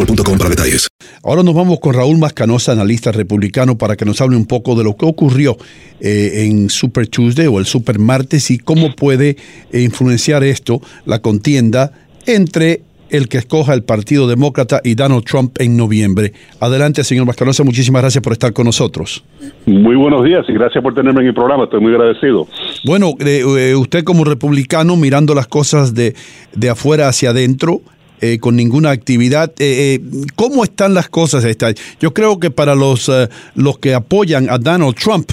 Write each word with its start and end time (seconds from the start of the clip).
boostmobile.com 0.00 0.38
para 0.38 0.50
detalles. 0.50 0.88
Ahora 1.22 1.42
nos 1.42 1.54
vamos 1.54 1.80
con 1.80 1.94
Raúl 1.94 2.18
Mascanosa, 2.18 2.72
analista 2.72 3.12
republicano, 3.12 3.76
para 3.76 3.96
que 3.96 4.04
nos 4.04 4.20
hable 4.20 4.36
un 4.36 4.46
poco 4.46 4.74
de 4.74 4.84
lo 4.84 4.96
que 4.96 5.06
ocurrió 5.06 5.56
eh, 6.00 6.46
en 6.46 6.70
Super 6.70 7.08
Tuesday 7.08 7.46
o 7.46 7.58
el 7.58 7.66
Super 7.66 7.98
Martes 7.98 8.50
y 8.50 8.58
cómo 8.58 8.94
puede 8.94 9.36
influenciar 9.72 10.44
esto 10.44 10.80
la 11.04 11.20
contienda 11.20 11.92
entre 12.26 12.82
el 13.10 13.28
que 13.28 13.38
escoja 13.38 13.74
el 13.74 13.82
Partido 13.82 14.28
Demócrata 14.28 14.80
y 14.84 14.94
Donald 14.94 15.24
Trump 15.24 15.56
en 15.58 15.76
noviembre. 15.76 16.32
Adelante, 16.60 17.02
señor 17.02 17.26
Mascanosa, 17.26 17.64
muchísimas 17.64 18.02
gracias 18.02 18.22
por 18.22 18.32
estar 18.32 18.52
con 18.52 18.66
nosotros. 18.66 19.24
Muy 19.66 19.96
buenos 19.96 20.24
días 20.24 20.44
y 20.48 20.52
gracias 20.52 20.80
por 20.80 20.94
tenerme 20.94 21.22
en 21.22 21.26
el 21.28 21.34
programa, 21.34 21.64
estoy 21.64 21.80
muy 21.80 21.92
agradecido. 21.92 22.46
Bueno, 22.84 23.14
eh, 23.18 23.42
eh, 23.58 23.74
usted 23.74 24.04
como 24.04 24.24
republicano, 24.24 24.94
mirando 24.96 25.34
las 25.34 25.48
cosas 25.48 25.92
de, 25.92 26.14
de 26.54 26.70
afuera 26.70 27.08
hacia 27.08 27.30
adentro, 27.30 27.80
eh, 28.20 28.38
con 28.38 28.56
ninguna 28.56 28.90
actividad. 28.90 29.50
Eh, 29.58 30.00
eh, 30.00 30.00
¿Cómo 30.36 30.64
están 30.64 30.94
las 30.94 31.08
cosas? 31.08 31.44
Esta? 31.44 31.72
Yo 32.00 32.12
creo 32.14 32.38
que 32.38 32.50
para 32.50 32.74
los, 32.74 33.10
los 33.54 33.78
que 33.78 33.94
apoyan 33.94 34.48
a 34.50 34.58
Donald 34.58 34.94
Trump, 34.96 35.32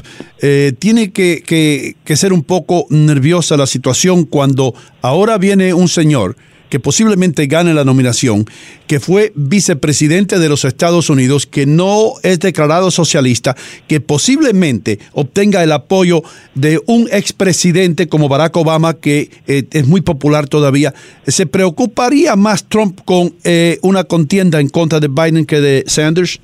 tiene 0.79 1.11
que, 1.11 1.43
que- 1.45 1.95
que 2.05 2.15
ser 2.15 2.31
un 2.33 2.43
poco 2.43 2.85
nerviosa 2.89 3.57
la 3.57 3.65
situación 3.65 4.25
cuando 4.25 4.73
ahora 5.01 5.37
viene 5.37 5.73
un 5.73 5.87
señor 5.87 6.35
que 6.69 6.79
posiblemente 6.79 7.47
gane 7.47 7.73
la 7.73 7.83
nominación, 7.83 8.45
que 8.87 8.99
fue 8.99 9.31
vicepresidente 9.35 10.39
de 10.39 10.49
los 10.49 10.65
Estados 10.65 11.09
Unidos, 11.09 11.45
que 11.45 11.65
no 11.65 12.11
es 12.23 12.39
declarado 12.39 12.91
socialista, 12.91 13.55
que 13.87 13.99
posiblemente 14.01 14.99
obtenga 15.13 15.63
el 15.63 15.71
apoyo 15.71 16.21
de 16.55 16.79
un 16.87 17.07
expresidente 17.11 18.07
como 18.07 18.29
Barack 18.29 18.55
Obama, 18.57 18.93
que 18.95 19.29
eh, 19.47 19.63
es 19.71 19.87
muy 19.87 20.01
popular 20.01 20.47
todavía. 20.47 20.93
¿Se 21.25 21.45
preocuparía 21.45 22.35
más 22.35 22.65
Trump 22.67 22.99
con 23.05 23.33
eh, 23.43 23.77
una 23.81 24.03
contienda 24.03 24.59
en 24.59 24.69
contra 24.69 24.99
de 24.99 25.07
Biden 25.07 25.45
que 25.45 25.61
de 25.61 25.83
Sanders? 25.87 26.39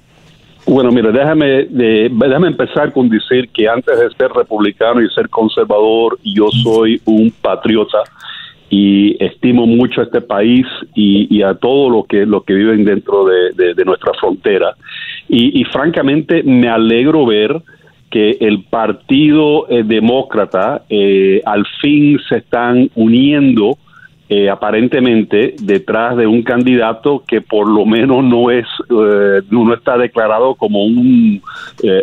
Bueno, 0.65 0.91
mira, 0.93 1.11
déjame, 1.11 1.45
de- 1.69 2.09
déjame 2.09 2.47
empezar 2.47 2.93
con 2.93 3.09
decir 3.09 3.49
que 3.53 3.67
antes 3.67 3.99
de 3.99 4.09
ser 4.17 4.31
republicano 4.31 5.01
y 5.01 5.09
ser 5.13 5.27
conservador, 5.27 6.17
yo 6.23 6.47
soy 6.63 7.01
un 7.03 7.31
patriota 7.41 7.97
y 8.75 9.15
estimo 9.23 9.67
mucho 9.67 10.01
a 10.01 10.05
este 10.05 10.21
país 10.21 10.65
y, 10.95 11.27
y 11.29 11.43
a 11.43 11.53
todo 11.53 11.91
lo 11.91 12.03
que 12.05 12.25
lo 12.25 12.41
que 12.41 12.53
viven 12.55 12.83
dentro 12.83 13.23
de, 13.25 13.51
de- 13.55 13.73
de 13.75 13.85
nuestra 13.85 14.13
frontera. 14.19 14.73
Y, 15.29 15.63
francamente 15.65 16.41
me 16.43 16.67
alegro 16.69 17.25
ver 17.25 17.61
que 18.09 18.37
el 18.41 18.63
partido 18.63 19.67
eh, 19.69 19.83
demócrata 19.85 20.83
eh, 20.89 21.41
al 21.45 21.65
fin 21.81 22.19
se 22.27 22.37
están 22.37 22.89
uniendo 22.95 23.77
eh, 24.29 24.49
aparentemente 24.49 25.55
detrás 25.61 26.17
de 26.17 26.25
un 26.25 26.41
candidato 26.41 27.23
que 27.27 27.41
por 27.41 27.67
lo 27.69 27.85
menos 27.85 28.23
no 28.23 28.49
es 28.49 28.65
eh, 28.89 29.41
no 29.51 29.73
está 29.73 29.97
declarado 29.97 30.55
como 30.55 30.83
un, 30.83 31.41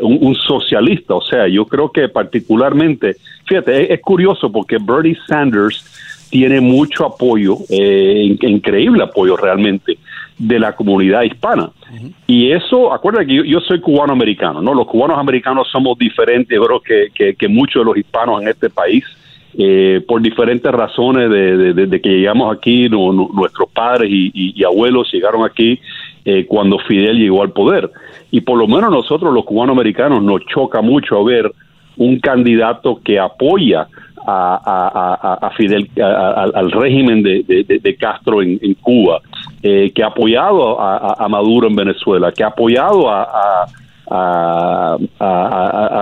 un, 0.03 0.35
socialista. 0.37 1.15
O 1.15 1.23
sea, 1.23 1.49
yo 1.49 1.65
creo 1.65 1.91
que 1.91 2.09
particularmente, 2.09 3.17
fíjate, 3.47 3.93
es 3.93 4.01
curioso 4.01 4.51
porque 4.53 4.77
Bernie 4.81 5.17
Sanders 5.27 5.85
tiene 6.31 6.61
mucho 6.61 7.05
apoyo, 7.07 7.57
eh, 7.69 8.23
in- 8.25 8.39
increíble 8.49 9.03
apoyo 9.03 9.37
realmente, 9.37 9.99
de 10.39 10.59
la 10.59 10.75
comunidad 10.75 11.23
hispana. 11.23 11.71
Y 12.27 12.51
eso, 12.51 12.93
acuérdate 12.95 13.27
que 13.27 13.35
yo, 13.35 13.45
yo 13.45 13.61
soy 13.61 13.81
cubano-americano, 13.81 14.63
¿no? 14.63 14.73
Los 14.75 14.87
cubanos 14.87 15.19
americanos 15.19 15.69
somos 15.71 15.99
diferentes, 15.99 16.57
yo 16.57 16.65
creo 16.65 16.81
que, 16.81 17.09
que, 17.15 17.35
que 17.35 17.49
muchos 17.49 17.83
de 17.83 17.85
los 17.85 17.97
hispanos 17.99 18.41
en 18.41 18.49
este 18.49 18.71
país, 18.71 19.05
eh, 19.59 20.01
por 20.07 20.23
diferentes 20.23 20.71
razones 20.73 21.29
de, 21.29 21.57
de- 21.57 21.75
de- 21.75 21.87
de 21.89 22.01
que 22.01 22.09
llegamos 22.11 22.57
aquí, 22.57 22.89
no- 22.89 23.13
no- 23.13 23.29
nuestros 23.35 23.69
padres 23.71 24.09
y, 24.11 24.31
y- 24.33 24.53
y 24.55 24.65
abuelos 24.65 25.11
llegaron 25.13 25.45
aquí 25.45 25.79
eh, 26.25 26.45
cuando 26.47 26.79
Fidel 26.79 27.19
llegó 27.19 27.43
al 27.43 27.51
poder. 27.53 27.91
Y 28.31 28.43
por 28.43 28.57
lo 28.59 28.69
menos 28.69 28.91
nosotros 28.93 29.35
los 29.35 29.45
cubano-americanos 29.45 30.23
nos 30.23 30.45
choca 30.47 30.81
mucho 30.81 31.25
ver 31.25 31.51
un 31.97 32.21
candidato 32.21 33.01
que 33.05 33.19
apoya 33.19 33.89
a, 34.31 35.39
a- 35.43 35.51
Fidel, 35.51 35.89
a- 36.03 36.49
al 36.55 36.71
régimen 36.71 37.23
de, 37.23 37.43
de- 37.43 37.79
Castro 37.97 38.43
en, 38.43 38.59
en 38.63 38.75
Cuba, 38.75 39.21
eh, 39.63 39.91
que 39.95 40.03
ha 40.03 40.07
apoyado 40.09 40.81
a, 40.81 41.29
Maduro 41.29 41.69
en 41.69 41.77
Venezuela, 41.77 42.33
que 42.33 42.43
ha 42.45 42.49
apoyado 42.49 43.09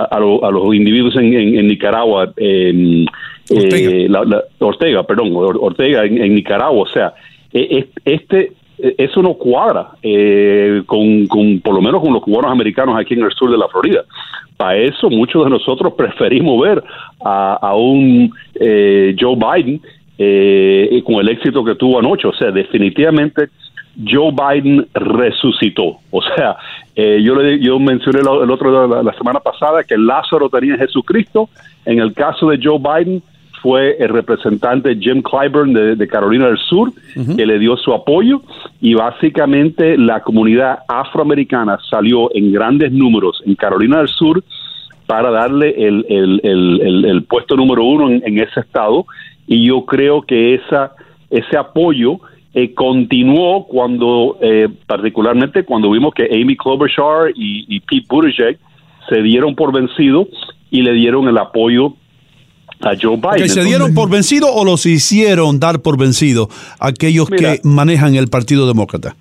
a, 0.09 0.19
lo- 0.19 0.43
a 0.45 0.51
los 0.51 0.73
individuos 0.75 1.15
en, 1.15 1.33
en- 1.33 1.55
en 1.59 1.67
Nicaragua, 1.67 2.31
eh, 2.37 4.07
la- 4.09 4.23
la- 4.25 4.43
Ortega, 4.59 5.03
perdón, 5.03 5.31
Or- 5.35 5.57
Ortega 5.61 6.05
en, 6.05 6.21
Nicaragua, 6.35 6.83
o 6.83 6.87
sea, 6.87 7.13
eh, 7.51 7.67
es- 7.71 8.03
este 8.05 8.51
eso 8.97 9.21
no 9.21 9.33
cuadra 9.33 9.89
eh, 10.01 10.83
con, 10.85 11.27
con, 11.27 11.59
por 11.59 11.75
lo 11.75 11.81
menos 11.81 12.01
con 12.01 12.13
los 12.13 12.21
cubanos 12.21 12.51
americanos 12.51 12.95
aquí 12.97 13.13
en 13.13 13.23
el 13.23 13.31
sur 13.31 13.51
de 13.51 13.57
la 13.57 13.67
Florida. 13.67 14.03
Para 14.57 14.77
eso 14.77 15.09
muchos 15.09 15.43
de 15.43 15.49
nosotros 15.49 15.93
preferimos 15.93 16.61
ver 16.61 16.83
a, 17.23 17.53
a 17.61 17.75
un 17.75 18.31
eh, 18.55 19.15
Joe 19.19 19.35
Biden 19.35 19.81
eh, 20.17 21.01
con 21.05 21.15
el 21.15 21.29
éxito 21.29 21.63
que 21.63 21.75
tuvo 21.75 21.99
anoche. 21.99 22.27
O 22.27 22.33
sea, 22.33 22.51
definitivamente 22.51 23.49
Joe 24.05 24.31
Biden 24.31 24.87
resucitó. 24.93 25.97
O 26.11 26.21
sea, 26.21 26.57
eh, 26.95 27.21
yo 27.23 27.35
le 27.35 27.59
yo 27.59 27.79
mencioné 27.79 28.19
el 28.19 28.51
otro 28.51 28.87
la, 28.87 29.03
la 29.03 29.13
semana 29.13 29.39
pasada 29.39 29.83
que 29.83 29.97
Lázaro 29.97 30.49
tenía 30.49 30.77
Jesucristo. 30.77 31.49
En 31.85 31.99
el 31.99 32.13
caso 32.13 32.49
de 32.49 32.59
Joe 32.61 32.79
Biden 32.79 33.21
fue 33.61 33.97
el 33.99 34.09
representante 34.09 34.95
Jim 34.95 35.21
Clyburn 35.21 35.73
de, 35.73 35.95
de 35.95 36.07
Carolina 36.07 36.47
del 36.47 36.57
Sur, 36.57 36.91
que 37.13 37.45
le 37.45 37.59
dio 37.59 37.77
su 37.77 37.93
apoyo 37.93 38.41
y 38.81 38.93
básicamente 38.93 39.97
la 39.97 40.21
comunidad 40.21 40.79
afroamericana 40.87 41.77
salió 41.89 42.33
en 42.35 42.51
grandes 42.51 42.91
números 42.91 43.41
en 43.45 43.55
Carolina 43.55 43.99
del 43.99 44.07
Sur 44.07 44.43
para 45.05 45.31
darle 45.31 45.69
el, 45.87 46.05
el, 46.07 46.41
el, 46.43 47.05
el 47.05 47.23
puesto 47.23 47.55
número 47.55 47.83
uno 47.83 48.09
en, 48.09 48.21
en, 48.25 48.39
ese 48.39 48.59
estado 48.59 49.05
y 49.47 49.65
yo 49.65 49.85
creo 49.85 50.21
que 50.21 50.55
esa, 50.55 50.93
ese 51.29 51.57
apoyo 51.57 52.19
eh, 52.53 52.73
continuó 52.73 53.65
cuando, 53.65 54.37
eh, 54.41 54.69
particularmente 54.85 55.63
cuando 55.63 55.91
vimos 55.91 56.13
que 56.13 56.29
Amy 56.31 56.55
Klobuchar 56.55 57.31
y, 57.35 57.65
y 57.67 57.79
Pete 57.79 58.05
Buttigieg 58.09 58.57
se 59.09 59.21
dieron 59.21 59.55
por 59.55 59.73
vencido 59.73 60.27
y 60.71 60.83
le 60.83 60.93
dieron 60.93 61.27
el 61.27 61.37
apoyo 61.37 61.93
a 62.81 62.91
Joe 62.99 63.17
Biden. 63.17 63.43
¿Que 63.43 63.49
se 63.49 63.63
dieron 63.63 63.93
por 63.93 64.09
vencido 64.09 64.47
o 64.53 64.65
los 64.65 64.85
hicieron 64.85 65.59
dar 65.59 65.81
por 65.81 65.97
vencido 65.97 66.49
aquellos 66.79 67.29
Mira, 67.29 67.55
que 67.55 67.61
manejan 67.63 68.15
el 68.15 68.27
Partido 68.27 68.67
Demócrata? 68.67 69.15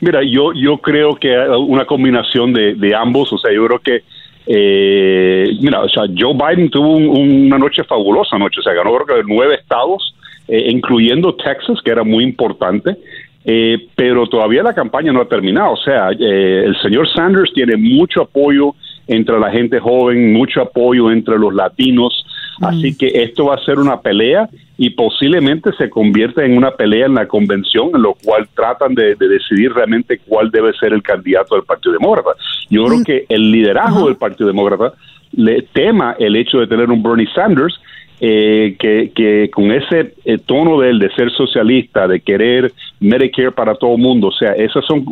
Mira, 0.00 0.20
yo, 0.22 0.52
yo 0.54 0.78
creo 0.78 1.16
que 1.16 1.36
una 1.66 1.84
combinación 1.84 2.52
de, 2.52 2.74
de 2.74 2.94
ambos, 2.94 3.32
o 3.32 3.38
sea, 3.38 3.52
yo 3.52 3.66
creo 3.66 3.78
que 3.80 4.02
eh, 4.50 5.50
mira, 5.60 5.80
o 5.82 5.88
sea, 5.90 6.04
Joe 6.06 6.32
Biden 6.32 6.70
tuvo 6.70 6.96
un, 6.96 7.46
una 7.46 7.58
noche 7.58 7.84
fabulosa 7.84 8.36
anoche, 8.36 8.60
o 8.60 8.62
sea, 8.62 8.72
ganó 8.72 8.96
creo 9.04 9.18
que 9.18 9.28
nueve 9.28 9.56
estados, 9.56 10.14
eh, 10.48 10.70
incluyendo 10.70 11.34
Texas, 11.34 11.78
que 11.84 11.90
era 11.90 12.02
muy 12.02 12.24
importante, 12.24 12.96
eh, 13.44 13.76
pero 13.94 14.26
todavía 14.26 14.62
la 14.62 14.74
campaña 14.74 15.12
no 15.12 15.20
ha 15.20 15.28
terminado, 15.28 15.72
o 15.72 15.76
sea, 15.76 16.12
eh, 16.12 16.64
el 16.64 16.80
señor 16.80 17.06
Sanders 17.14 17.52
tiene 17.52 17.76
mucho 17.76 18.22
apoyo 18.22 18.74
entre 19.06 19.38
la 19.38 19.50
gente 19.50 19.78
joven, 19.80 20.32
mucho 20.32 20.62
apoyo 20.62 21.10
entre 21.10 21.38
los 21.38 21.54
latinos, 21.54 22.24
así 22.60 22.96
que 22.96 23.08
esto 23.14 23.46
va 23.46 23.54
a 23.54 23.64
ser 23.64 23.78
una 23.78 24.00
pelea 24.00 24.48
y 24.76 24.90
posiblemente 24.90 25.72
se 25.76 25.90
convierta 25.90 26.44
en 26.44 26.56
una 26.56 26.70
pelea 26.70 27.06
en 27.06 27.14
la 27.14 27.26
convención, 27.26 27.90
en 27.94 28.02
lo 28.02 28.14
cual 28.14 28.48
tratan 28.54 28.94
de, 28.94 29.14
de 29.16 29.28
decidir 29.28 29.72
realmente 29.72 30.20
cuál 30.26 30.50
debe 30.50 30.72
ser 30.74 30.92
el 30.92 31.02
candidato 31.02 31.54
del 31.54 31.64
Partido 31.64 31.92
Demócrata. 31.92 32.30
Yo 32.70 32.84
creo 32.84 33.02
que 33.04 33.24
el 33.28 33.50
liderazgo 33.50 34.06
del 34.06 34.16
Partido 34.16 34.46
Demócrata 34.46 34.92
le 35.32 35.62
tema 35.62 36.16
el 36.18 36.36
hecho 36.36 36.58
de 36.58 36.66
tener 36.66 36.90
un 36.90 37.02
Bernie 37.02 37.28
Sanders 37.34 37.78
eh, 38.20 38.76
que, 38.78 39.12
que 39.14 39.50
con 39.50 39.70
ese 39.70 40.14
eh, 40.24 40.38
tono 40.38 40.80
de 40.80 40.90
él 40.90 40.98
de 40.98 41.10
ser 41.10 41.30
socialista, 41.30 42.08
de 42.08 42.20
querer 42.20 42.72
Medicare 43.00 43.52
para 43.52 43.74
todo 43.74 43.94
el 43.94 44.02
mundo, 44.02 44.28
o 44.28 44.32
sea, 44.32 44.52
esas 44.52 44.84
son 44.86 45.04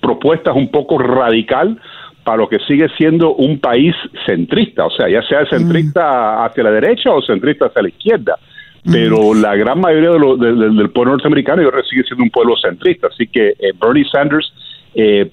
propuestas 0.00 0.54
un 0.54 0.70
poco 0.70 0.98
radical 0.98 1.78
para 2.30 2.42
lo 2.42 2.48
que 2.48 2.60
sigue 2.60 2.88
siendo 2.96 3.34
un 3.34 3.58
país 3.58 3.92
centrista, 4.24 4.86
o 4.86 4.90
sea, 4.92 5.08
ya 5.08 5.20
sea 5.22 5.44
centrista 5.46 6.44
hacia 6.44 6.62
la 6.62 6.70
derecha 6.70 7.10
o 7.10 7.20
centrista 7.20 7.66
hacia 7.66 7.82
la 7.82 7.88
izquierda. 7.88 8.38
Pero 8.84 9.34
la 9.34 9.56
gran 9.56 9.80
mayoría 9.80 10.10
de 10.10 10.18
lo, 10.20 10.36
de, 10.36 10.52
de, 10.54 10.70
del 10.70 10.90
pueblo 10.90 11.14
norteamericano 11.14 11.60
yo 11.60 11.72
creo 11.72 11.82
que 11.82 11.88
sigue 11.88 12.04
siendo 12.04 12.22
un 12.22 12.30
pueblo 12.30 12.54
centrista. 12.56 13.08
Así 13.08 13.26
que 13.26 13.48
eh, 13.48 13.72
Bernie 13.80 14.04
Sanders 14.08 14.52
eh, 14.94 15.28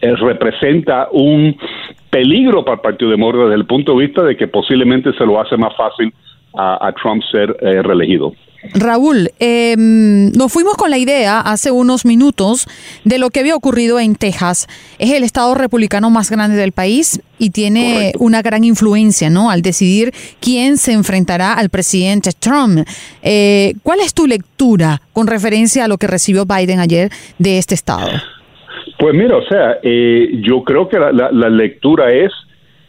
eh, 0.00 0.16
representa 0.16 1.06
un 1.12 1.56
peligro 2.10 2.64
para 2.64 2.74
el 2.74 2.80
Partido 2.80 3.12
Demócrata 3.12 3.44
desde 3.44 3.60
el 3.60 3.66
punto 3.66 3.92
de 3.92 4.04
vista 4.04 4.24
de 4.24 4.36
que 4.36 4.48
posiblemente 4.48 5.12
se 5.12 5.24
lo 5.24 5.40
hace 5.40 5.56
más 5.56 5.76
fácil 5.76 6.12
a, 6.54 6.88
a 6.88 6.92
Trump 6.92 7.22
ser 7.30 7.56
eh, 7.60 7.82
reelegido. 7.82 8.34
Raúl, 8.74 9.30
eh, 9.40 9.74
nos 9.76 10.52
fuimos 10.52 10.76
con 10.76 10.90
la 10.90 10.98
idea 10.98 11.40
hace 11.40 11.72
unos 11.72 12.04
minutos 12.04 12.68
de 13.04 13.18
lo 13.18 13.30
que 13.30 13.40
había 13.40 13.56
ocurrido 13.56 13.98
en 13.98 14.14
Texas. 14.14 14.68
Es 15.00 15.10
el 15.10 15.24
estado 15.24 15.54
republicano 15.56 16.10
más 16.10 16.30
grande 16.30 16.56
del 16.56 16.70
país 16.70 17.20
y 17.40 17.50
tiene 17.50 17.94
Correcto. 17.94 18.18
una 18.20 18.40
gran 18.40 18.62
influencia, 18.62 19.30
¿no? 19.30 19.50
Al 19.50 19.62
decidir 19.62 20.12
quién 20.40 20.76
se 20.76 20.92
enfrentará 20.92 21.54
al 21.54 21.70
presidente 21.70 22.30
Trump. 22.38 22.86
Eh, 23.22 23.74
¿Cuál 23.82 23.98
es 23.98 24.14
tu 24.14 24.28
lectura 24.28 25.02
con 25.12 25.26
referencia 25.26 25.84
a 25.84 25.88
lo 25.88 25.98
que 25.98 26.06
recibió 26.06 26.44
Biden 26.44 26.78
ayer 26.78 27.10
de 27.38 27.58
este 27.58 27.74
estado? 27.74 28.10
Pues 28.96 29.14
mira, 29.16 29.38
o 29.38 29.44
sea, 29.48 29.78
eh, 29.82 30.40
yo 30.46 30.62
creo 30.62 30.88
que 30.88 31.00
la, 31.00 31.10
la, 31.10 31.32
la 31.32 31.50
lectura 31.50 32.12
es, 32.12 32.30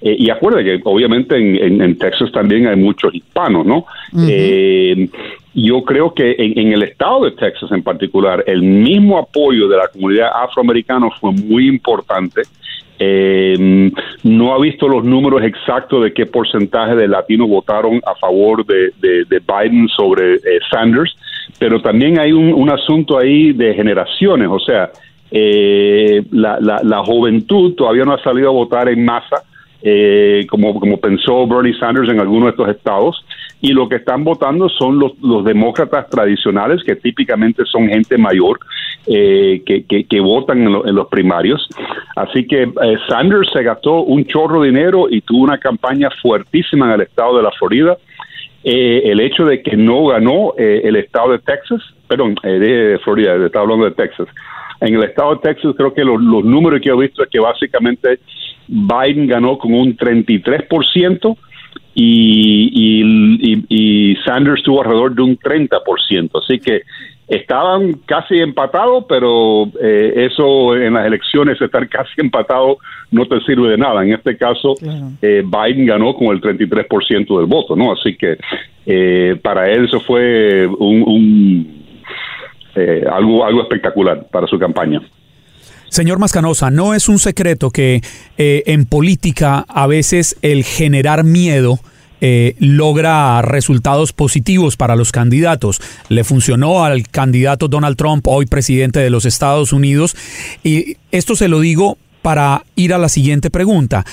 eh, 0.06 0.18
y 0.20 0.30
acuérdate 0.30 0.66
que 0.66 0.82
obviamente 0.84 1.38
en, 1.38 1.56
en, 1.56 1.82
en, 1.82 1.98
Texas 1.98 2.30
también 2.34 2.68
hay 2.68 2.76
muchos 2.76 3.16
hispanos, 3.16 3.66
¿no? 3.66 3.78
Uh 4.12 4.18
-huh. 4.18 4.28
eh, 4.30 5.10
yo 5.54 5.82
creo 5.84 6.14
que 6.14 6.36
en, 6.38 6.60
en, 6.60 6.74
el 6.74 6.84
estado 6.84 7.24
de 7.24 7.32
Texas 7.32 7.72
en 7.72 7.84
particular, 7.84 8.44
el 8.46 8.62
mismo 8.64 9.18
apoyo 9.18 9.70
de 9.70 9.78
la 9.78 9.88
comunidad 9.88 10.30
afroamericana 10.44 11.08
fue 11.22 11.32
muy 11.32 11.70
importante. 11.70 12.42
Eh, 13.00 13.92
no 14.24 14.54
ha 14.54 14.60
visto 14.60 14.90
los 14.90 15.06
números 15.06 15.42
exactos 15.44 16.04
de 16.04 16.12
qué 16.12 16.26
porcentaje 16.26 16.96
de 16.96 17.08
latinos 17.08 17.48
votaron 17.48 18.02
a 18.06 18.14
favor 18.16 18.66
de, 18.66 18.92
de, 19.00 19.24
de 19.26 19.40
Biden 19.40 19.88
sobre 19.88 20.38
Sanders, 20.70 21.16
pero 21.60 21.82
también 21.82 22.20
hay 22.20 22.34
un, 22.34 22.54
un, 22.54 22.70
asunto 22.70 23.18
ahí 23.18 23.54
de 23.54 23.74
generaciones, 23.74 24.48
o 24.50 24.60
sea, 24.60 24.92
eh, 25.32 26.24
la, 26.32 26.60
la, 26.60 26.82
la, 26.84 27.04
juventud 27.04 27.74
todavía 27.74 28.06
no 28.06 28.14
ha 28.14 28.22
salido 28.22 28.50
a 28.50 28.54
votar 28.54 28.88
en 28.90 29.04
masa. 29.04 29.44
Eh, 29.86 30.46
como, 30.50 30.80
como 30.80 30.98
pensó 30.98 31.46
Bernie 31.46 31.78
Sanders 31.78 32.10
en 32.10 32.20
algunos 32.20 32.46
de 32.46 32.50
estos 32.52 32.70
estados, 32.70 33.26
y 33.60 33.74
lo 33.74 33.90
que 33.90 33.98
están 33.98 34.24
votando 34.24 34.70
son 34.70 34.98
los, 34.98 35.44
demócratas 35.44 36.10
tradicionales, 36.10 36.84
que 36.84 36.96
típicamente 36.96 37.64
son 37.66 37.88
gente 37.90 38.18
mayor, 38.18 38.60
eh, 39.08 39.62
que, 39.66 39.84
que, 39.86 40.20
votan 40.22 40.60
en, 40.60 40.72
lo, 40.72 40.88
en, 40.88 40.96
los 40.96 41.08
primarios. 41.08 41.68
Así 42.16 42.48
que 42.48 42.64
eh, 42.64 42.98
Sanders 43.10 43.50
se 43.52 43.64
gastó 43.64 44.04
un 44.04 44.26
chorro 44.26 44.62
de 44.62 44.70
dinero 44.70 45.08
y 45.10 45.22
tuvo 45.22 45.44
una 45.44 45.58
campaña 45.58 46.10
fuertísima 46.22 46.86
en 46.88 46.92
el 46.94 47.02
estado 47.02 47.38
de 47.38 47.44
la 47.44 47.52
Florida. 47.52 47.98
Eh, 48.64 49.12
el 49.12 49.20
hecho 49.20 49.44
de 49.44 49.62
que 49.62 49.76
no 49.76 50.06
ganó 50.06 50.54
eh, 50.58 50.82
el 50.86 50.96
estado 50.96 51.34
de 51.34 51.40
Texas, 51.40 51.82
perdón, 52.08 52.36
eh, 52.44 52.60
de 52.60 53.00
Florida, 53.00 53.36
estaba 53.36 53.64
hablando 53.64 53.86
de 53.86 53.92
Texas. 53.92 54.28
En 54.80 54.96
el 54.96 55.04
estado 55.04 55.36
de 55.36 55.42
Texas 55.42 55.74
creo 55.76 55.94
que 55.94 56.04
los 56.04 56.22
números 56.22 56.80
que 56.82 56.90
he 56.90 56.96
visto 56.96 57.24
es 57.24 57.30
que 57.30 57.40
básicamente 57.40 58.20
Biden 58.68 59.28
ganó 59.28 59.58
con 59.58 59.74
un 59.74 59.98
33% 59.98 61.38
y, 61.96 62.70
y, 62.74 63.64
y, 63.70 64.12
y 64.12 64.16
Sanders 64.26 64.64
tuvo 64.64 64.82
alrededor 64.82 65.16
de 65.16 65.22
un 65.22 65.38
30%. 65.38 66.32
Así 66.42 66.60
que 66.60 66.82
estaban 67.28 67.94
casi 68.06 68.40
empatados, 68.40 69.06
pero 69.08 69.66
eh, 69.82 70.28
eso 70.32 70.76
en 70.76 70.94
las 70.94 71.06
elecciones, 71.06 71.62
estar 71.62 71.88
casi 71.88 72.14
empatado, 72.18 72.78
no 73.12 73.26
te 73.28 73.40
sirve 73.42 73.70
de 73.70 73.78
nada. 73.78 74.04
En 74.04 74.14
este 74.14 74.38
caso, 74.38 74.76
claro. 74.76 75.12
eh, 75.22 75.44
Biden 75.46 75.86
ganó 75.86 76.14
con 76.16 76.28
el 76.28 76.42
33% 76.42 77.38
del 77.38 77.46
voto, 77.46 77.76
¿no? 77.76 77.94
Así 77.94 78.16
que 78.16 78.38
eh, 78.86 79.38
para 79.42 79.72
él 79.72 79.86
eso 79.86 80.00
fue 80.00 80.68
un, 80.68 81.04
un 81.04 81.84
eh, 82.76 83.06
algo, 83.10 83.46
algo 83.46 83.62
espectacular 83.62 84.28
para 84.32 84.48
su 84.48 84.58
campaña. 84.58 85.02
Señor 85.94 86.18
Mascanosa, 86.18 86.72
no 86.72 86.96
es 86.96 87.08
un 87.08 87.20
secreto 87.20 87.70
que 87.70 88.02
eh, 88.40 88.64
en 88.66 88.86
política 88.86 89.64
a 89.70 89.86
veces 89.86 90.36
el 90.42 90.64
generar 90.64 91.24
miedo 91.24 91.80
eh, 92.20 92.56
logra 92.58 93.44
resultados 93.44 94.12
positivos 94.12 94.76
para 94.76 94.96
los 94.96 95.12
candidatos. 95.12 95.80
Le 96.10 96.24
funcionó 96.24 96.84
al 96.84 97.08
candidato 97.10 97.68
Donald 97.68 97.96
Trump, 97.96 98.26
hoy 98.28 98.48
presidente 98.48 99.02
de 99.02 99.12
los 99.12 99.26
Estados 99.26 99.72
Unidos, 99.72 100.16
y 100.64 100.98
esto 101.12 101.36
se 101.36 101.48
lo 101.48 101.60
digo 101.60 102.00
para 102.24 102.66
ir 102.76 102.96
a 102.96 102.98
la 102.98 103.08
siguiente 103.08 103.52
pregunta. 103.52 104.04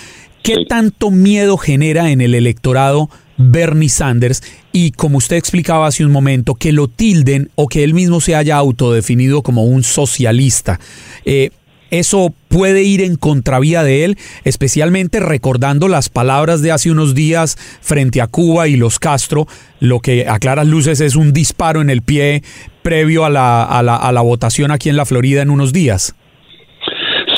¿Qué 0.43 0.67
tanto 0.69 1.11
miedo 1.11 1.57
genera 1.57 2.11
en 2.11 2.21
el 2.21 2.35
electorado 2.35 3.09
Bernie 3.39 3.89
Sanders 3.89 4.43
y 4.71 4.91
como 4.91 5.17
usted 5.17 5.37
explicaba 5.37 5.87
hace 5.87 6.05
un 6.05 6.13
momento, 6.13 6.57
que 6.57 6.73
lo 6.73 6.89
tilden 6.89 7.51
o 7.55 7.69
que 7.69 7.85
él 7.85 7.95
mismo 7.95 8.21
se 8.21 8.35
haya 8.35 8.59
autodefinido 8.59 9.43
como 9.43 9.65
un 9.65 9.83
socialista? 9.83 10.79
Eh, 11.25 11.51
eso 11.91 12.33
puede 12.49 12.83
ir 12.83 13.01
en 13.01 13.17
contravía 13.17 13.83
de 13.83 14.05
él, 14.05 14.17
especialmente 14.45 15.21
recordando 15.21 15.89
las 15.89 16.09
palabras 16.09 16.63
de 16.63 16.73
hace 16.73 16.91
unos 16.91 17.15
días 17.15 17.57
frente 17.81 18.21
a 18.21 18.27
Cuba 18.27 18.69
y 18.69 18.77
los 18.77 18.99
Castro, 18.99 19.47
lo 19.81 20.01
que 20.01 20.29
a 20.29 20.39
claras 20.39 20.67
luces 20.67 21.01
es 21.01 21.17
un 21.17 21.33
disparo 21.33 21.81
en 21.81 21.91
el 21.91 22.03
pie 22.03 22.43
previo 22.83 23.25
a 23.25 23.31
la, 23.31 23.65
a 23.65 23.83
la, 23.83 23.97
a 23.97 24.13
la 24.13 24.21
votación 24.21 24.71
aquí 24.71 24.89
en 24.89 24.97
la 24.97 25.05
Florida 25.05 25.43
en 25.43 25.51
unos 25.51 25.73
días. 25.73 26.15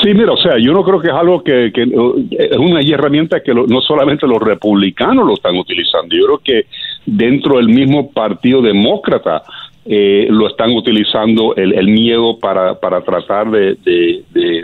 Sí, 0.03 0.13
mira, 0.13 0.33
o 0.33 0.37
sea, 0.37 0.57
yo 0.59 0.73
no 0.73 0.83
creo 0.83 0.99
que 0.99 1.07
es 1.07 1.13
algo 1.13 1.41
que, 1.41 1.67
es 1.67 2.57
una 2.57 2.81
herramienta 2.81 3.41
que 3.41 3.53
no 3.53 3.79
solamente 3.81 4.27
los 4.27 4.41
republicanos 4.41 5.25
lo 5.25 5.33
están 5.33 5.55
utilizando, 5.55 6.13
yo 6.13 6.25
creo 6.25 6.39
que 6.43 6.65
dentro 7.05 7.55
del 7.55 7.69
mismo 7.69 8.11
partido 8.11 8.61
demócrata 8.61 9.43
eh, 9.85 10.27
lo 10.29 10.47
están 10.47 10.71
utilizando 10.71 11.55
el, 11.55 11.73
el 11.73 11.87
miedo 11.87 12.39
para, 12.39 12.79
para 12.79 13.01
tratar 13.01 13.51
de, 13.51 13.77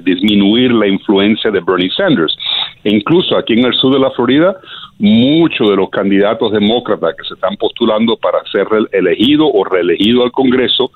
disminuir 0.04 0.72
la 0.72 0.88
influencia 0.88 1.52
de 1.52 1.60
Bernie 1.60 1.92
Sanders. 1.92 2.36
E 2.84 2.96
incluso 2.96 3.38
aquí 3.38 3.54
en 3.54 3.66
el 3.66 3.74
sur 3.74 3.94
de 3.94 4.00
la 4.00 4.12
Florida, 4.12 4.56
muchos 4.98 5.70
de 5.70 5.76
los 5.76 5.90
candidatos 5.90 6.52
demócratas 6.54 7.16
que 7.18 7.28
se 7.28 7.34
están 7.34 7.58
postulando 7.58 8.16
para 8.18 8.40
ser 8.52 8.68
elegido 8.92 9.48
o 9.48 9.64
reelegido 9.66 10.24
al 10.24 10.32
Congreso 10.32 10.92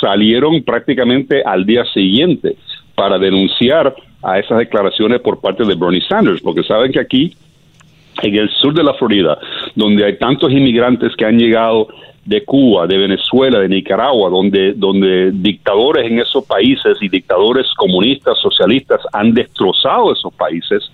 salieron 0.00 0.62
prácticamente 0.62 1.42
al 1.44 1.66
día 1.66 1.84
siguiente 1.92 2.56
para 2.94 3.18
denunciar 3.18 3.94
a 4.22 4.38
esas 4.38 4.58
declaraciones 4.58 5.20
por 5.20 5.40
parte 5.40 5.64
de 5.64 5.74
Bernie 5.74 6.02
Sanders, 6.08 6.40
porque 6.40 6.62
saben 6.62 6.90
que 6.90 7.00
aquí 7.00 7.34
en 8.22 8.34
el 8.34 8.50
sur 8.50 8.74
de 8.74 8.82
la 8.82 8.94
Florida, 8.94 9.38
donde 9.76 10.04
hay 10.04 10.18
tantos 10.18 10.50
inmigrantes 10.50 11.14
que 11.16 11.24
han 11.24 11.38
llegado 11.38 11.88
de 12.28 12.44
Cuba, 12.44 12.86
de 12.86 12.98
Venezuela, 12.98 13.58
de 13.58 13.70
Nicaragua, 13.70 14.28
donde, 14.28 14.74
donde 14.74 15.30
dictadores 15.32 16.10
en 16.10 16.18
esos 16.18 16.44
países 16.44 16.98
y 17.00 17.08
dictadores 17.08 17.66
comunistas, 17.74 18.36
socialistas 18.38 19.00
han 19.14 19.32
destrozado 19.32 20.12
esos 20.12 20.34
países, 20.34 20.90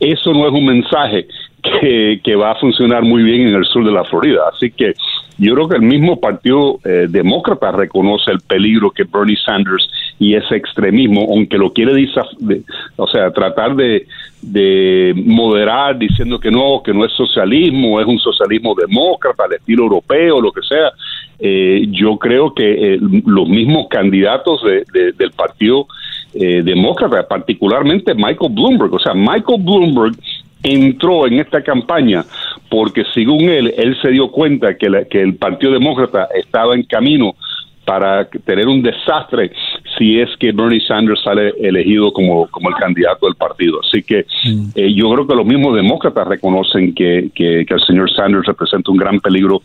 eso 0.00 0.32
no 0.32 0.48
es 0.48 0.52
un 0.52 0.66
mensaje 0.66 1.28
que, 1.62 2.20
que, 2.24 2.34
va 2.34 2.50
a 2.50 2.54
funcionar 2.56 3.04
muy 3.04 3.22
bien 3.22 3.46
en 3.46 3.54
el 3.54 3.64
sur 3.64 3.84
de 3.84 3.92
la 3.92 4.02
Florida. 4.02 4.40
Así 4.52 4.72
que 4.72 4.94
yo 5.38 5.54
creo 5.54 5.68
que 5.68 5.76
el 5.76 5.82
mismo 5.82 6.18
Partido 6.18 6.80
eh, 6.84 7.06
Demócrata 7.08 7.70
reconoce 7.70 8.32
el 8.32 8.40
peligro 8.40 8.90
que 8.90 9.04
Bernie 9.04 9.36
Sanders 9.36 9.88
y 10.22 10.36
ese 10.36 10.54
extremismo, 10.54 11.26
aunque 11.28 11.58
lo 11.58 11.72
quiere, 11.72 11.92
o 12.96 13.06
sea, 13.08 13.30
tratar 13.32 13.74
de, 13.74 14.06
de 14.40 15.12
moderar 15.16 15.98
diciendo 15.98 16.38
que 16.38 16.50
no, 16.50 16.80
que 16.82 16.94
no 16.94 17.04
es 17.04 17.12
socialismo, 17.12 18.00
es 18.00 18.06
un 18.06 18.18
socialismo 18.18 18.74
demócrata, 18.74 19.44
al 19.44 19.54
estilo 19.54 19.82
europeo, 19.82 20.40
lo 20.40 20.52
que 20.52 20.62
sea. 20.62 20.92
Eh, 21.40 21.86
yo 21.90 22.18
creo 22.18 22.54
que 22.54 22.94
eh, 22.94 22.98
los 23.26 23.48
mismos 23.48 23.88
candidatos 23.88 24.62
de, 24.62 25.12
del 25.12 25.32
Partido 25.32 25.88
eh, 26.34 26.62
Demócrata, 26.62 27.26
particularmente 27.26 28.14
Michael 28.14 28.52
Bloomberg, 28.52 28.94
o 28.94 29.00
sea, 29.00 29.14
Michael 29.14 29.60
Bloomberg 29.60 30.14
entró 30.62 31.26
en 31.26 31.40
esta 31.40 31.62
campaña 31.62 32.24
porque 32.70 33.02
según 33.12 33.48
él, 33.48 33.74
él 33.76 33.96
se 34.00 34.10
dio 34.10 34.30
cuenta 34.30 34.76
que 34.76 34.86
el 34.86 35.34
Partido 35.34 35.72
Demócrata 35.72 36.28
estaba 36.32 36.76
en 36.76 36.84
camino 36.84 37.34
para 37.84 38.24
tener 38.26 38.68
un 38.68 38.82
desastre 38.82 39.50
si 40.02 40.18
es 40.18 40.30
que 40.36 40.50
Bernie 40.50 40.80
Sanders 40.80 41.22
sale 41.22 41.54
elegido 41.60 42.12
como, 42.12 42.48
como 42.48 42.68
el 42.68 42.74
candidato 42.74 43.26
del 43.26 43.36
partido. 43.36 43.78
Así 43.86 44.02
que 44.02 44.26
mm. 44.44 44.70
eh, 44.74 44.92
yo 44.92 45.12
creo 45.12 45.26
que 45.28 45.34
los 45.36 45.46
mismos 45.46 45.76
demócratas 45.76 46.26
reconocen 46.26 46.92
que, 46.92 47.30
que, 47.32 47.60
el 47.60 47.80
señor 47.86 48.12
Sanders 48.12 48.46
representa 48.46 48.90
un 48.90 48.96
gran 48.96 49.20
peligro 49.20 49.62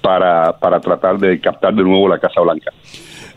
para, 0.00 0.58
para 0.58 0.80
tratar 0.80 1.18
de 1.18 1.38
captar 1.38 1.74
de 1.74 1.82
nuevo 1.82 2.08
la 2.08 2.18
Casa 2.18 2.40
Blanca. 2.40 2.72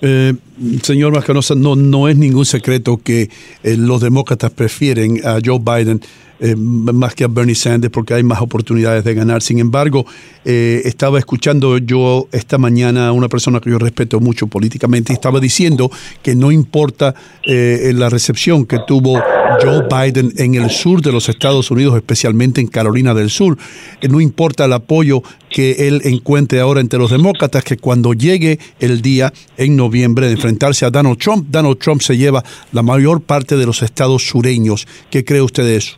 Eh, 0.02 0.34
señor 0.82 1.14
Mascanosa, 1.14 1.56
no, 1.56 1.76
no 1.76 2.08
es 2.08 2.18
ningún 2.18 2.46
secreto 2.46 2.98
que 2.98 3.30
eh, 3.64 3.78
los 3.78 4.02
demócratas 4.02 4.52
prefieren 4.52 5.22
a 5.26 5.40
Joe 5.44 5.60
Biden 5.60 6.02
eh, 6.40 6.56
más 6.56 7.16
que 7.16 7.24
a 7.24 7.28
Bernie 7.28 7.56
Sanders 7.56 7.92
porque 7.92 8.14
hay 8.14 8.24
más 8.24 8.42
oportunidades 8.42 9.04
de 9.04 9.14
ganar. 9.16 9.42
Sin 9.42 9.58
embargo, 9.58 10.06
eh, 10.46 10.84
estaba 10.86 11.18
escuchando 11.18 11.80
yo 11.80 12.28
esta 12.32 12.60
mañana 12.60 13.08
a 13.08 13.12
una 13.12 13.28
persona 13.28 13.60
que 13.60 13.72
yo 13.72 13.80
respeto 13.80 14.20
mucho 14.20 14.46
políticamente 14.48 15.14
y 15.14 15.16
estaba 15.16 15.40
diciendo 15.40 15.90
que 16.22 16.36
no 16.36 16.52
importa 16.52 17.16
la 17.44 18.10
recepción 18.10 18.66
que 18.66 18.78
tuvo 18.86 19.20
Joe 19.62 19.88
Biden 19.90 20.34
en 20.38 20.56
el 20.56 20.70
sur 20.70 21.02
de 21.02 21.12
los 21.12 21.30
Estados 21.30 21.72
Unidos, 21.72 21.96
especialmente 21.96 22.62
en 22.62 22.68
Carolina 22.68 23.14
del 23.14 23.30
Sur, 23.30 23.58
no 24.08 24.22
importa 24.22 24.66
el 24.66 24.74
apoyo 24.74 25.24
que 25.50 25.88
él 25.88 26.02
encuentre 26.04 26.60
ahora 26.60 26.82
entre 26.82 27.00
los 27.00 27.12
demócratas, 27.12 27.64
que 27.64 27.78
cuando 27.78 28.14
llegue 28.14 28.60
el 28.80 29.02
día 29.02 29.34
en 29.58 29.76
noviembre 29.76 30.28
de 30.28 30.38
enfrentarse 30.48 30.86
a 30.86 30.90
Donald 30.90 31.18
Trump, 31.18 31.48
Donald 31.50 31.78
Trump 31.78 32.02
se 32.02 32.16
lleva 32.16 32.42
la 32.72 32.82
mayor 32.82 33.22
parte 33.22 33.58
de 33.58 33.66
los 33.66 33.82
estados 33.84 34.24
sureños. 34.24 34.88
¿Qué 35.12 35.26
cree 35.26 35.42
usted 35.42 35.64
de 35.64 35.76
eso? 35.76 35.98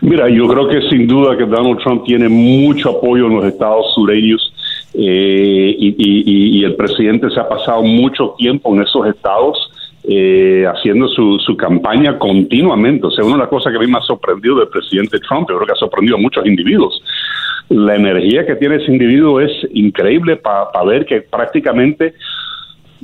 Mira, 0.00 0.28
yo 0.28 0.48
creo 0.48 0.68
que 0.68 0.80
sin 0.90 1.06
duda 1.06 1.36
que 1.36 1.44
Donald 1.44 1.78
Trump 1.78 2.04
tiene 2.04 2.28
mucho 2.28 2.98
apoyo 2.98 3.26
en 3.26 3.36
los 3.36 3.44
estados 3.44 3.86
sureños 3.94 4.52
eh, 4.94 5.76
y, 5.78 6.64
el 6.64 6.74
presidente 6.74 7.30
se 7.30 7.38
ha 7.38 7.48
pasado 7.48 7.82
mucho 7.82 8.34
tiempo 8.36 8.74
en 8.74 8.82
esos 8.82 9.06
estados 9.06 9.56
eh, 10.04 10.64
haciendo 10.66 11.06
su, 11.08 11.56
campaña 11.56 12.18
continuamente. 12.18 13.06
O 13.06 13.10
sea, 13.10 13.24
una 13.24 13.34
de 13.34 13.40
las 13.40 13.48
cosas 13.48 13.72
que 13.72 13.78
a 13.78 13.80
mí 13.80 13.86
me 13.86 13.98
ha 13.98 14.02
sorprendido 14.02 14.56
del 14.56 14.68
presidente 14.68 15.18
Trump, 15.20 15.48
yo 15.48 15.56
creo 15.56 15.66
que 15.66 15.72
ha 15.72 15.76
sorprendido 15.76 16.16
a 16.16 16.20
muchos 16.20 16.44
individuos, 16.44 17.00
la 17.68 17.96
energía 17.96 18.46
que 18.46 18.56
tiene 18.56 18.76
ese 18.76 18.90
individuo 18.90 19.40
es 19.40 19.52
increíble 19.72 20.36
para 20.36 20.84
ver 20.84 21.04
que 21.04 21.20
prácticamente 21.20 22.14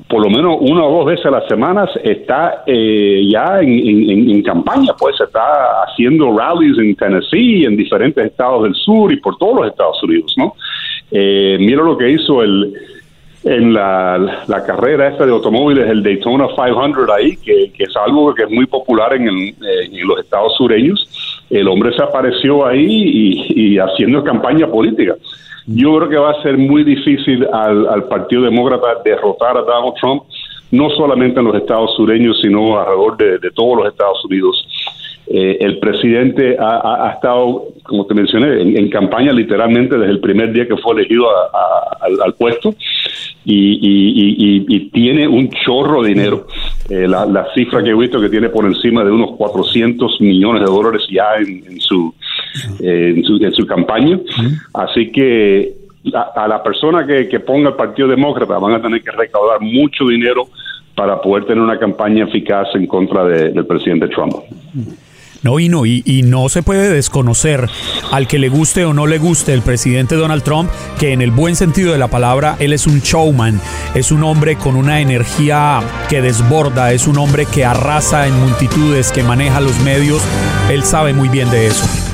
por 0.08 0.22
lo 0.22 0.28
menos 0.28 0.58
una 0.60 0.84
o 0.84 0.98
dos 0.98 1.06
veces 1.06 1.26
a 1.26 1.30
las 1.30 1.48
semanas 1.48 1.88
está 2.02 2.62
eh, 2.66 3.26
ya 3.30 3.60
en, 3.60 4.42
campaña, 4.42 4.92
pues 4.98 5.18
está 5.18 5.82
haciendo 5.86 6.36
rallies 6.36 6.78
en 6.78 6.94
Tennessee, 6.94 7.64
en 7.64 7.76
diferentes 7.76 8.24
estados 8.24 8.64
del 8.64 8.74
sur 8.74 9.12
y 9.12 9.16
por 9.16 9.38
todos 9.38 9.60
los 9.60 9.68
Estados 9.68 10.02
Unidos, 10.02 10.34
¿no? 10.36 10.54
Eh, 11.10 11.56
mira 11.58 11.82
lo 11.82 11.96
que 11.96 12.10
hizo 12.10 12.42
el 12.42 12.74
en 13.44 13.74
la, 13.74 14.64
carrera 14.66 15.08
esta 15.08 15.26
de 15.26 15.32
automóviles, 15.32 15.86
el 15.88 16.02
Daytona 16.02 16.46
500 16.48 17.10
ahí, 17.10 17.36
que, 17.36 17.72
es 17.76 17.96
algo 17.96 18.34
que 18.34 18.44
es 18.44 18.50
muy 18.50 18.64
popular 18.64 19.12
en, 19.14 19.28
en 19.28 20.08
los 20.08 20.18
estados 20.18 20.56
sureños. 20.56 21.44
El 21.50 21.68
hombre 21.68 21.94
se 21.94 22.02
apareció 22.02 22.66
ahí 22.66 23.44
y 23.54 23.78
haciendo 23.78 24.24
campaña 24.24 24.66
política. 24.66 25.16
Yo 25.66 25.96
creo 25.96 26.08
que 26.08 26.16
va 26.16 26.30
a 26.30 26.42
ser 26.42 26.58
muy 26.58 26.84
difícil 26.84 27.46
al, 27.52 28.04
Partido 28.04 28.42
Demócrata 28.42 28.86
derrotar 29.04 29.56
a 29.56 29.62
Donald 29.62 29.94
Trump, 30.00 30.24
no 30.70 30.90
solamente 30.90 31.40
en 31.40 31.46
los 31.46 31.56
estados 31.56 31.94
sureños, 31.96 32.38
sino 32.42 32.78
alrededor 32.78 33.16
de, 33.40 33.50
todos 33.52 33.78
los 33.78 33.88
Estados 33.88 34.22
Unidos. 34.26 34.66
Eh, 35.26 35.56
el 35.60 35.78
presidente 35.78 36.54
ha, 36.60 37.12
estado, 37.14 37.64
como 37.82 38.04
te 38.04 38.12
mencioné, 38.12 38.60
en, 38.60 38.90
campaña 38.90 39.32
literalmente 39.32 39.96
desde 39.96 40.12
el 40.12 40.20
primer 40.20 40.52
día 40.52 40.68
que 40.68 40.76
fue 40.76 40.96
elegido 40.96 41.26
al, 42.22 42.34
puesto 42.34 42.74
y, 43.46 44.90
tiene 44.90 45.26
un 45.26 45.48
chorro 45.48 46.02
de 46.02 46.08
dinero. 46.10 46.46
Eh, 46.90 47.08
la, 47.08 47.46
cifra 47.54 47.82
que 47.82 47.90
he 47.90 47.94
visto 47.94 48.20
que 48.20 48.28
tiene 48.28 48.50
por 48.50 48.66
encima 48.66 49.02
de 49.02 49.10
unos 49.10 49.30
400 49.38 50.20
millones 50.20 50.60
de 50.60 50.66
dólares 50.66 51.02
ya 51.10 51.36
en 51.36 51.80
su 51.80 52.12
en, 52.80 53.24
su, 53.24 53.36
en 53.36 53.52
su 53.52 53.66
campaña. 53.66 54.18
Así 54.72 55.10
que 55.10 55.74
a, 56.12 56.46
la 56.48 56.62
persona 56.62 57.06
que, 57.06 57.40
ponga 57.40 57.70
el 57.70 57.74
Partido 57.76 58.08
Demócrata 58.08 58.58
van 58.58 58.74
a 58.74 58.82
tener 58.82 59.02
que 59.02 59.10
recaudar 59.10 59.60
mucho 59.60 60.06
dinero 60.06 60.48
para 60.94 61.20
poder 61.20 61.44
tener 61.44 61.62
una 61.62 61.78
campaña 61.78 62.24
eficaz 62.24 62.68
en 62.74 62.86
contra 62.86 63.24
del 63.24 63.66
presidente 63.66 64.08
Trump. 64.08 64.34
No, 65.42 65.60
y 65.60 65.68
no, 65.68 65.84
y, 65.84 66.02
y, 66.06 66.22
no 66.22 66.48
se 66.48 66.62
puede 66.62 66.88
desconocer 66.88 67.68
al 68.10 68.26
que 68.26 68.38
le 68.38 68.48
guste 68.48 68.86
o 68.86 68.94
no 68.94 69.06
le 69.06 69.18
guste 69.18 69.52
el 69.52 69.60
presidente 69.60 70.14
Donald 70.14 70.42
Trump, 70.42 70.70
que 70.98 71.12
en 71.12 71.20
el 71.20 71.32
buen 71.32 71.54
sentido 71.54 71.92
de 71.92 71.98
la 71.98 72.08
palabra, 72.08 72.56
él 72.60 72.72
es 72.72 72.86
un 72.86 73.00
showman, 73.00 73.60
es 73.94 74.10
un 74.10 74.24
hombre 74.24 74.56
con 74.56 74.74
una 74.74 75.00
energía 75.00 75.80
que 76.08 76.22
desborda, 76.22 76.92
es 76.92 77.06
un 77.06 77.18
hombre 77.18 77.44
que 77.44 77.62
arrasa 77.62 78.26
en 78.26 78.40
multitudes, 78.40 79.12
que 79.12 79.22
maneja 79.22 79.60
los 79.60 79.78
medios, 79.80 80.22
él 80.70 80.82
sabe 80.82 81.12
muy 81.12 81.28
bien 81.28 81.50
de 81.50 81.66
eso. 81.66 82.13